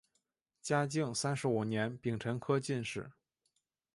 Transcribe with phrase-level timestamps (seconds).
[0.63, 3.11] 嘉靖三十五年丙辰科进士。